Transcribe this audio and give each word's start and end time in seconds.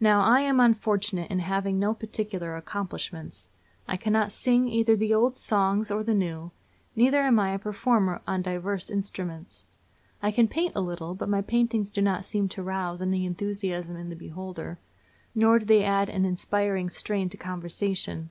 Now, 0.00 0.22
I 0.22 0.40
am 0.40 0.58
unfortunate 0.58 1.30
in 1.30 1.38
having 1.38 1.78
no 1.78 1.94
particular 1.94 2.56
accomplishments. 2.56 3.48
I 3.86 3.96
cannot 3.96 4.32
sing 4.32 4.66
either 4.68 4.96
the 4.96 5.14
old 5.14 5.36
songs 5.36 5.88
or 5.88 6.02
the 6.02 6.14
new; 6.16 6.50
neither 6.96 7.20
am 7.20 7.38
I 7.38 7.50
a 7.52 7.58
performer 7.60 8.22
on 8.26 8.42
divers 8.42 8.90
instruments. 8.90 9.64
I 10.20 10.32
can 10.32 10.48
paint 10.48 10.72
a 10.74 10.80
little, 10.80 11.14
but 11.14 11.28
my 11.28 11.42
paintings 11.42 11.92
do 11.92 12.02
not 12.02 12.24
seem 12.24 12.48
to 12.48 12.62
rouse 12.64 13.00
any 13.00 13.24
enthusiasm 13.24 13.94
in 13.94 14.08
the 14.08 14.16
beholder, 14.16 14.80
nor 15.32 15.60
do 15.60 15.64
they 15.64 15.84
add 15.84 16.08
an 16.10 16.24
inspiring 16.26 16.90
strain 16.90 17.28
to 17.28 17.36
conversation. 17.36 18.30